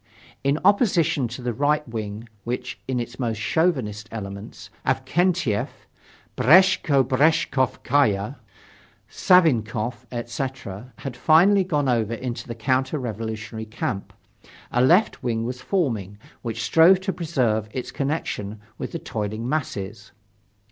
[0.43, 5.67] In opposition to the right wing which, in its most chauvinistic elements, such as Avksentyef,
[6.35, 8.37] Breshko Breshkovskaya,
[9.07, 14.11] Savinkoff, etc., had finally gone over into the counter revolutionary camp,
[14.71, 20.11] a left wing was forming, which strove to preserve its connection with the toiling masses.